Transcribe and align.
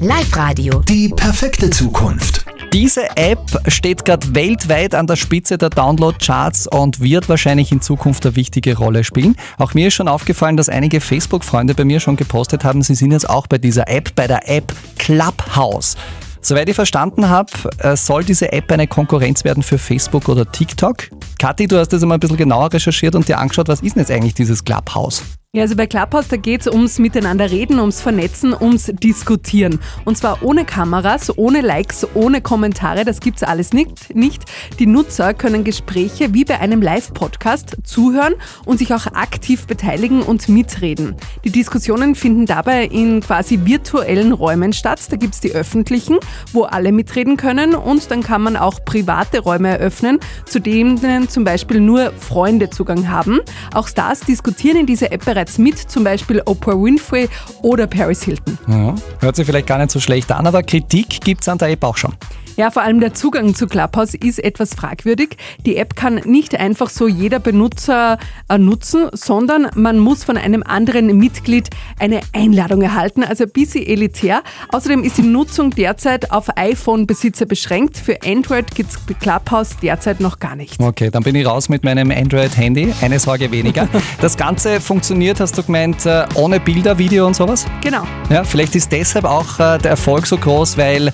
Live-Radio. 0.00 0.80
Die 0.88 1.08
perfekte 1.08 1.70
Zukunft. 1.70 2.44
Diese 2.72 3.16
App 3.16 3.40
steht 3.66 4.04
gerade 4.04 4.32
weltweit 4.32 4.94
an 4.94 5.08
der 5.08 5.16
Spitze 5.16 5.58
der 5.58 5.70
Download-Charts 5.70 6.68
und 6.68 7.00
wird 7.00 7.28
wahrscheinlich 7.28 7.72
in 7.72 7.80
Zukunft 7.80 8.24
eine 8.24 8.36
wichtige 8.36 8.76
Rolle 8.76 9.02
spielen. 9.02 9.34
Auch 9.56 9.74
mir 9.74 9.88
ist 9.88 9.94
schon 9.94 10.06
aufgefallen, 10.06 10.56
dass 10.56 10.68
einige 10.68 11.00
Facebook-Freunde 11.00 11.74
bei 11.74 11.84
mir 11.84 11.98
schon 11.98 12.14
gepostet 12.14 12.62
haben, 12.62 12.82
sie 12.82 12.94
sind 12.94 13.10
jetzt 13.10 13.28
auch 13.28 13.48
bei 13.48 13.58
dieser 13.58 13.88
App, 13.88 14.14
bei 14.14 14.28
der 14.28 14.48
App 14.48 14.72
Clubhouse. 14.98 15.96
Soweit 16.40 16.68
ich 16.68 16.76
verstanden 16.76 17.28
habe, 17.28 17.50
äh, 17.78 17.96
soll 17.96 18.22
diese 18.22 18.52
App 18.52 18.70
eine 18.70 18.86
Konkurrenz 18.86 19.42
werden 19.42 19.64
für 19.64 19.78
Facebook 19.78 20.28
oder 20.28 20.50
TikTok. 20.50 21.08
Kathi, 21.40 21.66
du 21.66 21.76
hast 21.76 21.88
das 21.88 22.02
einmal 22.02 22.18
ein 22.18 22.20
bisschen 22.20 22.36
genauer 22.36 22.72
recherchiert 22.72 23.16
und 23.16 23.26
dir 23.26 23.38
angeschaut, 23.38 23.66
was 23.66 23.80
ist 23.80 23.96
denn 23.96 24.02
jetzt 24.02 24.12
eigentlich 24.12 24.34
dieses 24.34 24.64
Clubhouse? 24.64 25.24
Ja, 25.54 25.62
also 25.62 25.76
bei 25.76 25.86
Clubhouse, 25.86 26.28
da 26.28 26.36
geht 26.36 26.60
es 26.60 26.66
ums 26.66 26.98
Miteinanderreden, 26.98 27.80
ums 27.80 28.02
Vernetzen, 28.02 28.52
ums 28.52 28.92
Diskutieren. 29.02 29.80
Und 30.04 30.18
zwar 30.18 30.42
ohne 30.42 30.66
Kameras, 30.66 31.38
ohne 31.38 31.62
Likes, 31.62 32.06
ohne 32.12 32.42
Kommentare, 32.42 33.06
das 33.06 33.20
gibt's 33.20 33.42
alles 33.42 33.72
nicht, 33.72 34.14
nicht. 34.14 34.42
Die 34.78 34.84
Nutzer 34.84 35.32
können 35.32 35.64
Gespräche 35.64 36.34
wie 36.34 36.44
bei 36.44 36.60
einem 36.60 36.82
Live-Podcast 36.82 37.78
zuhören 37.82 38.34
und 38.66 38.76
sich 38.76 38.92
auch 38.92 39.06
aktiv 39.06 39.66
beteiligen 39.66 40.20
und 40.20 40.50
mitreden. 40.50 41.16
Die 41.44 41.50
Diskussionen 41.50 42.14
finden 42.14 42.44
dabei 42.44 42.84
in 42.84 43.22
quasi 43.22 43.60
virtuellen 43.64 44.32
Räumen 44.32 44.74
statt. 44.74 45.00
Da 45.08 45.16
gibt's 45.16 45.40
die 45.40 45.52
öffentlichen, 45.52 46.18
wo 46.52 46.64
alle 46.64 46.92
mitreden 46.92 47.38
können 47.38 47.74
und 47.74 48.10
dann 48.10 48.22
kann 48.22 48.42
man 48.42 48.58
auch 48.58 48.84
private 48.84 49.38
Räume 49.38 49.70
eröffnen, 49.70 50.20
zu 50.44 50.60
denen 50.60 51.30
zum 51.30 51.44
Beispiel 51.44 51.80
nur 51.80 52.12
Freunde 52.12 52.68
Zugang 52.68 53.08
haben. 53.08 53.40
Auch 53.72 53.88
Stars 53.88 54.20
diskutieren 54.20 54.76
in 54.76 54.84
dieser 54.84 55.10
App 55.10 55.24
bereits 55.38 55.56
mit, 55.58 55.78
zum 55.78 56.02
Beispiel 56.02 56.42
Oprah 56.46 56.72
Winfrey 56.72 57.28
oder 57.62 57.86
Paris 57.86 58.24
Hilton. 58.24 58.58
Ja, 58.66 58.94
hört 59.20 59.36
sich 59.36 59.46
vielleicht 59.46 59.68
gar 59.68 59.78
nicht 59.78 59.92
so 59.92 60.00
schlecht 60.00 60.32
an, 60.32 60.48
aber 60.48 60.64
Kritik 60.64 61.20
gibt 61.20 61.42
es 61.42 61.48
an 61.48 61.58
der 61.58 61.68
App 61.68 61.84
auch 61.84 61.96
schon. 61.96 62.12
Ja, 62.58 62.72
vor 62.72 62.82
allem 62.82 62.98
der 62.98 63.14
Zugang 63.14 63.54
zu 63.54 63.68
Clubhouse 63.68 64.14
ist 64.14 64.42
etwas 64.42 64.74
fragwürdig. 64.74 65.36
Die 65.64 65.76
App 65.76 65.94
kann 65.94 66.16
nicht 66.24 66.58
einfach 66.58 66.90
so 66.90 67.06
jeder 67.06 67.38
Benutzer 67.38 68.18
äh, 68.48 68.58
nutzen, 68.58 69.10
sondern 69.12 69.68
man 69.76 70.00
muss 70.00 70.24
von 70.24 70.36
einem 70.36 70.64
anderen 70.64 71.16
Mitglied 71.16 71.70
eine 72.00 72.18
Einladung 72.32 72.82
erhalten, 72.82 73.22
also 73.22 73.44
ein 73.44 73.50
bisschen 73.50 73.86
elitär. 73.86 74.42
Außerdem 74.72 75.04
ist 75.04 75.18
die 75.18 75.22
Nutzung 75.22 75.70
derzeit 75.70 76.32
auf 76.32 76.48
iPhone-Besitzer 76.56 77.46
beschränkt. 77.46 77.96
Für 77.96 78.18
Android 78.24 78.74
gibt 78.74 78.90
es 78.90 78.98
Clubhouse 79.20 79.76
derzeit 79.80 80.18
noch 80.18 80.40
gar 80.40 80.56
nicht. 80.56 80.80
Okay, 80.80 81.10
dann 81.12 81.22
bin 81.22 81.36
ich 81.36 81.46
raus 81.46 81.68
mit 81.68 81.84
meinem 81.84 82.10
Android-Handy. 82.10 82.92
Eine 83.00 83.20
Sorge 83.20 83.52
weniger. 83.52 83.88
Das 84.20 84.36
Ganze 84.36 84.80
funktioniert, 84.80 85.38
hast 85.38 85.56
du 85.56 85.62
gemeint, 85.62 86.04
äh, 86.06 86.24
ohne 86.34 86.58
Bilder, 86.58 86.98
Video 86.98 87.24
und 87.26 87.36
sowas? 87.36 87.66
Genau. 87.82 88.02
Ja, 88.30 88.42
vielleicht 88.42 88.74
ist 88.74 88.90
deshalb 88.90 89.26
auch 89.26 89.60
äh, 89.60 89.78
der 89.78 89.92
Erfolg 89.92 90.26
so 90.26 90.36
groß, 90.36 90.76
weil 90.76 91.12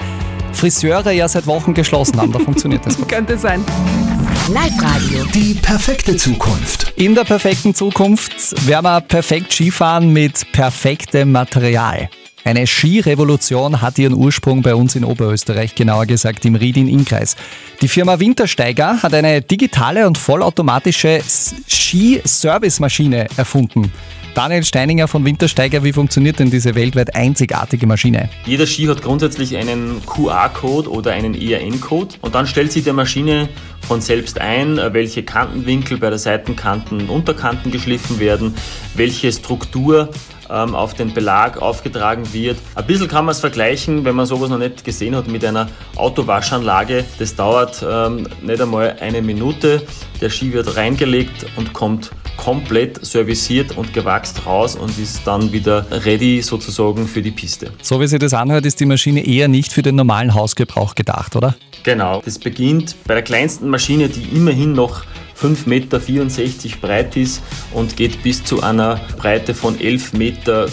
Friseure 0.54 1.12
ja 1.12 1.28
seit 1.28 1.46
Wochen 1.46 1.74
geschlossen 1.74 2.20
haben. 2.20 2.32
Da 2.32 2.38
funktioniert 2.38 2.86
das. 2.86 2.96
Könnte 3.08 3.36
sein. 3.38 3.64
Live-Radio. 4.52 5.24
Die 5.34 5.54
perfekte 5.54 6.16
Zukunft. 6.16 6.92
In 6.96 7.14
der 7.14 7.24
perfekten 7.24 7.74
Zukunft 7.74 8.66
werden 8.66 8.84
wir 8.84 9.00
perfekt 9.00 9.52
Skifahren 9.52 10.12
mit 10.12 10.52
perfektem 10.52 11.32
Material. 11.32 12.08
Eine 12.44 12.66
Skirevolution 12.66 13.80
hat 13.80 13.98
ihren 13.98 14.12
Ursprung 14.12 14.60
bei 14.60 14.74
uns 14.74 14.94
in 14.94 15.04
Oberösterreich, 15.04 15.74
genauer 15.74 16.04
gesagt 16.04 16.44
im 16.44 16.56
Ried 16.56 16.76
in 16.76 16.88
Innkreis. 16.88 17.36
Die 17.80 17.88
Firma 17.88 18.20
Wintersteiger 18.20 19.02
hat 19.02 19.14
eine 19.14 19.40
digitale 19.40 20.06
und 20.06 20.18
vollautomatische 20.18 21.20
Ski-Service-Maschine 21.66 23.28
erfunden. 23.38 23.90
Daniel 24.34 24.62
Steininger 24.62 25.08
von 25.08 25.24
Wintersteiger, 25.24 25.84
wie 25.84 25.92
funktioniert 25.92 26.38
denn 26.38 26.50
diese 26.50 26.74
weltweit 26.74 27.14
einzigartige 27.14 27.86
Maschine? 27.86 28.28
Jeder 28.44 28.66
Ski 28.66 28.86
hat 28.86 29.00
grundsätzlich 29.00 29.56
einen 29.56 30.04
QR-Code 30.04 30.90
oder 30.90 31.12
einen 31.12 31.34
ERN-Code 31.34 32.16
und 32.20 32.34
dann 32.34 32.46
stellt 32.46 32.72
sich 32.72 32.84
der 32.84 32.92
Maschine 32.92 33.48
von 33.86 34.00
selbst 34.00 34.40
ein, 34.40 34.78
welche 34.92 35.22
Kantenwinkel 35.22 35.98
bei 35.98 36.10
der 36.10 36.18
Seitenkanten 36.18 37.02
und 37.02 37.10
Unterkanten 37.10 37.70
geschliffen 37.70 38.18
werden, 38.18 38.54
welche 38.94 39.32
Struktur 39.32 40.10
ähm, 40.50 40.74
auf 40.74 40.94
den 40.94 41.12
Belag 41.12 41.60
aufgetragen 41.60 42.32
wird. 42.32 42.58
Ein 42.74 42.86
bisschen 42.86 43.08
kann 43.08 43.24
man 43.24 43.32
es 43.32 43.40
vergleichen, 43.40 44.04
wenn 44.04 44.16
man 44.16 44.26
sowas 44.26 44.50
noch 44.50 44.58
nicht 44.58 44.84
gesehen 44.84 45.14
hat, 45.16 45.28
mit 45.28 45.44
einer 45.44 45.68
Autowaschanlage. 45.96 47.04
Das 47.18 47.34
dauert 47.34 47.84
ähm, 47.88 48.28
nicht 48.42 48.60
einmal 48.60 48.96
eine 49.00 49.22
Minute. 49.22 49.82
Der 50.20 50.30
Ski 50.30 50.52
wird 50.52 50.76
reingelegt 50.76 51.46
und 51.56 51.72
kommt 51.72 52.10
komplett 52.36 53.04
serviciert 53.04 53.76
und 53.76 53.92
gewachst 53.92 54.44
raus 54.46 54.74
und 54.76 54.98
ist 54.98 55.26
dann 55.26 55.52
wieder 55.52 55.86
ready 55.90 56.42
sozusagen 56.42 57.06
für 57.06 57.22
die 57.22 57.30
Piste. 57.30 57.70
So 57.80 58.00
wie 58.00 58.06
sich 58.06 58.18
das 58.18 58.34
anhört, 58.34 58.66
ist 58.66 58.80
die 58.80 58.86
Maschine 58.86 59.24
eher 59.24 59.48
nicht 59.48 59.72
für 59.72 59.82
den 59.82 59.96
normalen 59.96 60.34
Hausgebrauch 60.34 60.94
gedacht, 60.94 61.36
oder? 61.36 61.54
Genau. 61.84 62.22
Das 62.24 62.38
beginnt 62.38 62.96
bei 63.06 63.14
der 63.14 63.22
kleinsten 63.22 63.68
Maschine, 63.68 64.08
die 64.08 64.36
immerhin 64.36 64.72
noch 64.72 65.04
5,64 65.44 65.66
Meter 65.68 65.98
breit 66.80 67.16
ist 67.16 67.42
und 67.72 67.96
geht 67.96 68.22
bis 68.22 68.44
zu 68.44 68.62
einer 68.62 68.98
Breite 69.18 69.54
von 69.54 69.76
11,24 69.76 70.16
Meter. 70.16 70.66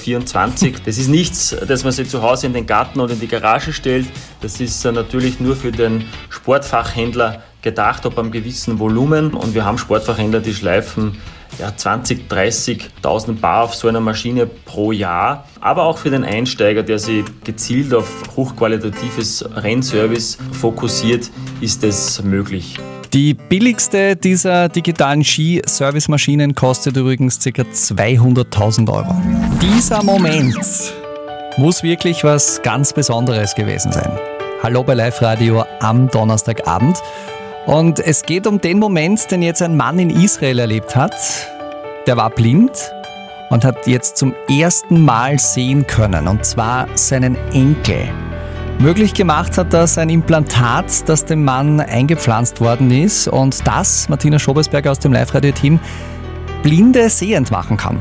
Das 0.86 0.98
ist 0.98 1.10
nichts, 1.10 1.56
das 1.68 1.84
man 1.84 1.92
sich 1.92 2.10
zu 2.10 2.22
Hause 2.22 2.48
in 2.48 2.54
den 2.54 2.66
Garten 2.66 3.02
oder 3.02 3.14
in 3.14 3.20
die 3.20 3.28
Garage 3.28 3.74
stellt. 3.74 4.08
Das 4.40 4.62
ist 4.62 4.86
äh, 4.86 4.92
natürlich 4.94 5.42
nur 5.42 5.58
für 5.58 5.72
den 5.72 6.06
Sportfachhändler 6.30 7.44
gedacht, 7.62 8.06
ab 8.06 8.18
einem 8.18 8.32
gewissen 8.32 8.80
Volumen. 8.80 9.34
Und 9.34 9.54
wir 9.54 9.66
haben 9.66 9.78
Sportfachhändler, 9.78 10.40
die 10.40 10.54
schleifen 10.54 11.18
ja, 11.60 11.76
20, 11.76 12.30
30.000 12.30 13.40
Bar 13.40 13.64
auf 13.64 13.76
so 13.76 13.90
einer 13.90 14.00
Maschine 14.00 14.46
pro 14.48 14.94
Jahr. 14.94 15.48
Aber 15.60 15.84
auch 15.84 15.98
für 15.98 16.10
den 16.10 16.24
Einsteiger, 16.24 16.82
der 16.82 16.98
sich 16.98 17.26
gezielt 17.44 17.94
auf 17.94 18.10
hochqualitatives 18.38 19.46
Rennservice 19.54 20.38
fokussiert, 20.54 21.30
ist 21.60 21.84
es 21.84 22.24
möglich. 22.24 22.80
Die 23.14 23.34
billigste 23.34 24.16
dieser 24.16 24.70
digitalen 24.70 25.26
Ski-Service-Maschinen 25.26 26.56
kostet 26.56 26.96
übrigens 26.96 27.40
ca. 27.40 27.50
200.000 27.50 28.90
Euro. 28.90 29.14
Dieser 29.62 30.02
Moment 30.02 30.56
muss 31.58 31.84
wirklich 31.84 32.24
was 32.24 32.62
ganz 32.62 32.94
Besonderes 32.94 33.54
gewesen 33.54 33.92
sein. 33.92 34.18
Hallo 34.64 34.82
bei 34.82 34.94
Live 34.94 35.22
Radio 35.22 35.66
am 35.82 36.08
Donnerstagabend. 36.08 37.00
Und 37.66 38.00
es 38.00 38.24
geht 38.24 38.48
um 38.48 38.62
den 38.62 38.80
Moment, 38.80 39.30
den 39.30 39.42
jetzt 39.42 39.62
ein 39.62 39.76
Mann 39.76 40.00
in 40.00 40.10
Israel 40.10 40.60
erlebt 40.60 40.96
hat. 40.96 41.14
Der 42.08 42.16
war 42.16 42.30
blind 42.30 42.72
und 43.50 43.66
hat 43.66 43.88
jetzt 43.88 44.16
zum 44.16 44.34
ersten 44.50 45.04
Mal 45.04 45.38
sehen 45.38 45.86
können, 45.86 46.30
und 46.30 46.46
zwar 46.46 46.88
seinen 46.96 47.36
Enkel. 47.52 48.08
Möglich 48.82 49.14
gemacht 49.14 49.60
hat 49.60 49.74
das 49.74 50.00
ein 50.00 50.10
Implantat, 50.10 51.08
das 51.08 51.26
dem 51.26 51.44
Mann 51.44 51.80
eingepflanzt 51.80 52.62
worden 52.62 52.90
ist 52.90 53.28
und 53.28 53.68
das, 53.68 54.10
Martina 54.10 54.40
Schobesberger 54.40 54.90
aus 54.90 54.98
dem 54.98 55.14
Live-Radio-Team, 55.14 55.80
Blinde 56.64 57.08
sehend 57.12 57.52
machen 57.52 57.78
kann. 57.78 58.00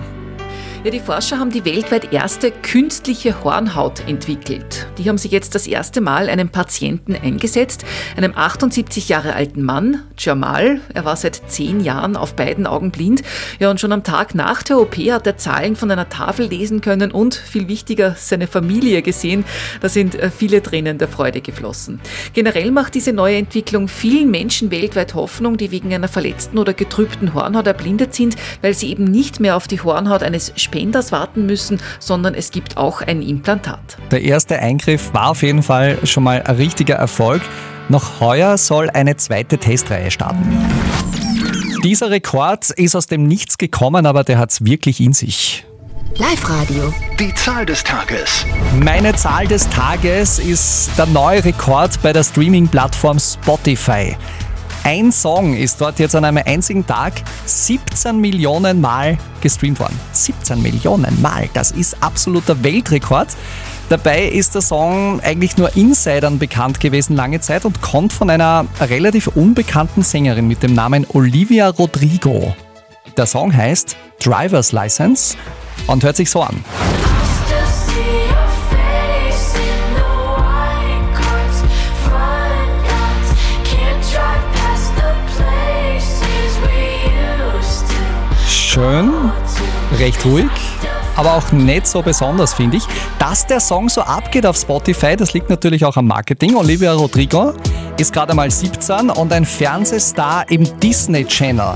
Ja, 0.82 0.90
die 0.90 1.00
Forscher 1.00 1.38
haben 1.38 1.50
die 1.50 1.66
weltweit 1.66 2.10
erste 2.10 2.50
künstliche 2.50 3.44
Hornhaut 3.44 4.00
entwickelt. 4.08 4.86
Die 4.96 5.06
haben 5.10 5.18
sich 5.18 5.30
jetzt 5.30 5.54
das 5.54 5.66
erste 5.66 6.00
Mal 6.00 6.30
einem 6.30 6.48
Patienten 6.48 7.14
eingesetzt, 7.14 7.84
einem 8.16 8.32
78 8.34 9.10
Jahre 9.10 9.34
alten 9.34 9.62
Mann, 9.62 10.04
Jamal. 10.16 10.80
Er 10.94 11.04
war 11.04 11.16
seit 11.16 11.42
zehn 11.48 11.80
Jahren 11.80 12.16
auf 12.16 12.34
beiden 12.34 12.66
Augen 12.66 12.92
blind. 12.92 13.22
Ja, 13.58 13.70
und 13.70 13.78
schon 13.78 13.92
am 13.92 14.04
Tag 14.04 14.34
nach 14.34 14.62
der 14.62 14.78
OP 14.78 14.96
hat 14.96 15.26
er 15.26 15.36
Zahlen 15.36 15.76
von 15.76 15.90
einer 15.90 16.08
Tafel 16.08 16.46
lesen 16.46 16.80
können 16.80 17.10
und, 17.10 17.34
viel 17.34 17.68
wichtiger, 17.68 18.14
seine 18.16 18.46
Familie 18.46 19.02
gesehen. 19.02 19.44
Da 19.82 19.90
sind 19.90 20.14
äh, 20.14 20.30
viele 20.30 20.62
Tränen 20.62 20.96
der 20.96 21.08
Freude 21.08 21.42
geflossen. 21.42 22.00
Generell 22.32 22.70
macht 22.70 22.94
diese 22.94 23.12
neue 23.12 23.36
Entwicklung 23.36 23.86
vielen 23.86 24.30
Menschen 24.30 24.70
weltweit 24.70 25.12
Hoffnung, 25.12 25.58
die 25.58 25.72
wegen 25.72 25.92
einer 25.92 26.08
verletzten 26.08 26.56
oder 26.56 26.72
getrübten 26.72 27.34
Hornhaut 27.34 27.66
erblindet 27.66 28.14
sind, 28.14 28.36
weil 28.62 28.72
sie 28.72 28.88
eben 28.88 29.04
nicht 29.04 29.40
mehr 29.40 29.56
auf 29.56 29.68
die 29.68 29.82
Hornhaut 29.82 30.22
eines 30.22 30.54
Spenders 30.70 31.10
warten 31.10 31.46
müssen, 31.46 31.80
sondern 31.98 32.34
es 32.34 32.52
gibt 32.52 32.76
auch 32.76 33.02
ein 33.02 33.22
Implantat. 33.22 33.98
Der 34.12 34.22
erste 34.22 34.60
Eingriff 34.60 35.12
war 35.12 35.30
auf 35.30 35.42
jeden 35.42 35.64
Fall 35.64 35.98
schon 36.04 36.22
mal 36.22 36.42
ein 36.42 36.56
richtiger 36.56 36.94
Erfolg. 36.94 37.42
Noch 37.88 38.20
heuer 38.20 38.56
soll 38.56 38.88
eine 38.88 39.16
zweite 39.16 39.58
Testreihe 39.58 40.12
starten. 40.12 40.56
Dieser 41.82 42.10
Rekord 42.10 42.70
ist 42.70 42.94
aus 42.94 43.08
dem 43.08 43.24
Nichts 43.24 43.58
gekommen, 43.58 44.06
aber 44.06 44.22
der 44.22 44.38
hat 44.38 44.52
es 44.52 44.64
wirklich 44.64 45.00
in 45.00 45.12
sich. 45.12 45.66
Live-Radio. 46.16 46.92
Die 47.18 47.34
Zahl 47.34 47.66
des 47.66 47.82
Tages. 47.82 48.44
Meine 48.78 49.14
Zahl 49.16 49.48
des 49.48 49.68
Tages 49.70 50.38
ist 50.38 50.90
der 50.96 51.06
neue 51.06 51.44
Rekord 51.44 52.00
bei 52.02 52.12
der 52.12 52.22
Streaming-Plattform 52.22 53.18
Spotify. 53.18 54.16
Ein 54.92 55.12
Song 55.12 55.54
ist 55.54 55.80
dort 55.80 56.00
jetzt 56.00 56.16
an 56.16 56.24
einem 56.24 56.42
einzigen 56.44 56.84
Tag 56.84 57.22
17 57.46 58.20
Millionen 58.20 58.80
Mal 58.80 59.18
gestreamt 59.40 59.78
worden. 59.78 59.96
17 60.10 60.60
Millionen 60.60 61.22
Mal, 61.22 61.48
das 61.54 61.70
ist 61.70 62.02
absoluter 62.02 62.64
Weltrekord. 62.64 63.28
Dabei 63.88 64.24
ist 64.24 64.56
der 64.56 64.62
Song 64.62 65.20
eigentlich 65.20 65.56
nur 65.56 65.76
Insidern 65.76 66.40
bekannt 66.40 66.80
gewesen 66.80 67.14
lange 67.14 67.40
Zeit 67.40 67.64
und 67.64 67.80
kommt 67.80 68.12
von 68.12 68.30
einer 68.30 68.66
relativ 68.80 69.28
unbekannten 69.28 70.02
Sängerin 70.02 70.48
mit 70.48 70.64
dem 70.64 70.74
Namen 70.74 71.06
Olivia 71.10 71.68
Rodrigo. 71.68 72.56
Der 73.16 73.26
Song 73.26 73.54
heißt 73.54 73.96
Driver's 74.18 74.72
License 74.72 75.36
und 75.86 76.02
hört 76.02 76.16
sich 76.16 76.32
so 76.32 76.42
an. 76.42 76.64
Recht 90.00 90.24
ruhig, 90.24 90.50
aber 91.14 91.34
auch 91.34 91.52
nicht 91.52 91.86
so 91.86 92.02
besonders, 92.02 92.54
finde 92.54 92.78
ich. 92.78 92.84
Dass 93.18 93.46
der 93.46 93.60
Song 93.60 93.88
so 93.88 94.00
abgeht 94.00 94.46
auf 94.46 94.56
Spotify, 94.56 95.14
das 95.14 95.34
liegt 95.34 95.50
natürlich 95.50 95.84
auch 95.84 95.96
am 95.96 96.06
Marketing. 96.06 96.56
Olivia 96.56 96.92
Rodrigo 96.92 97.52
ist 97.98 98.12
gerade 98.12 98.34
mal 98.34 98.50
17 98.50 99.10
und 99.10 99.32
ein 99.32 99.44
Fernsehstar 99.44 100.50
im 100.50 100.64
Disney 100.80 101.24
Channel. 101.24 101.74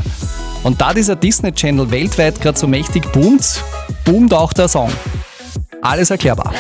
Und 0.62 0.80
da 0.80 0.94
dieser 0.94 1.16
Disney 1.16 1.52
Channel 1.52 1.90
weltweit 1.90 2.40
gerade 2.40 2.58
so 2.58 2.66
mächtig 2.66 3.12
boomt, 3.12 3.62
boomt 4.04 4.32
auch 4.32 4.52
der 4.54 4.68
Song. 4.68 4.90
Alles 5.82 6.10
erklärbar. 6.10 6.54